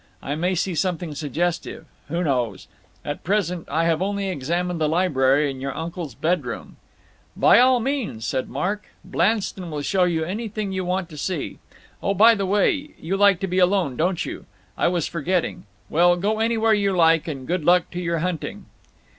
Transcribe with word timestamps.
I 0.23 0.33
may 0.33 0.55
see 0.55 0.73
something 0.73 1.13
suggestive. 1.13 1.85
Who 2.07 2.23
knows? 2.23 2.67
At 3.05 3.23
present 3.23 3.67
I 3.69 3.83
have 3.85 4.01
only 4.01 4.29
examined 4.29 4.81
the 4.81 4.89
library 4.89 5.51
and 5.51 5.61
your 5.61 5.77
uncle's 5.77 6.15
bedroom." 6.15 6.77
"By 7.37 7.59
all 7.59 7.79
means," 7.79 8.25
said 8.25 8.49
Mark. 8.49 8.87
"Blanston 9.05 9.69
will 9.69 9.83
show 9.83 10.05
you 10.05 10.23
anything 10.23 10.71
you 10.71 10.83
want 10.83 11.07
to 11.09 11.17
see. 11.17 11.59
Oh, 12.01 12.15
by 12.15 12.33
the 12.33 12.47
by, 12.47 12.69
you 12.99 13.15
like 13.15 13.39
to 13.41 13.47
be 13.47 13.59
alone, 13.59 13.95
don't 13.95 14.25
you? 14.25 14.47
I 14.75 14.87
was 14.87 15.05
forgetting. 15.07 15.65
Well, 15.87 16.15
go 16.15 16.39
anywhere 16.39 16.73
you 16.73 16.93
like; 16.97 17.27
and 17.27 17.45
good 17.45 17.63
luck 17.63 17.91
to 17.91 17.99
your 18.01 18.17
hunting!" 18.25 18.65